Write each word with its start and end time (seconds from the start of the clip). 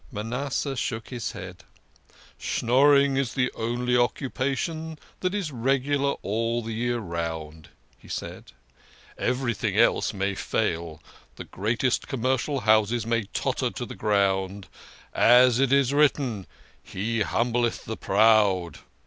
Manasseh 0.11 0.75
shook 0.75 1.09
his 1.09 1.33
head." 1.33 1.63
Schnorring 2.39 3.17
is 3.19 3.35
the 3.35 3.51
only 3.53 3.93
occu 3.93 4.33
pation 4.33 4.97
that 5.19 5.35
is 5.35 5.51
regular 5.51 6.13
all 6.23 6.63
the 6.63 6.73
year 6.73 6.97
round," 6.97 7.69
he 7.99 8.07
said." 8.07 8.51
Every 9.19 9.53
thing 9.53 9.77
else 9.77 10.11
may 10.11 10.33
fail 10.33 11.03
the 11.35 11.43
greatest 11.45 12.07
commercial 12.07 12.61
houses 12.61 13.05
may 13.05 13.25
totter 13.25 13.69
to 13.69 13.85
the 13.85 13.93
ground; 13.93 14.67
as 15.13 15.59
it 15.59 15.71
is 15.71 15.93
written, 15.93 16.47
He 16.81 17.19
humbleth 17.21 17.85
the 17.85 17.95
proud.' 17.95 18.79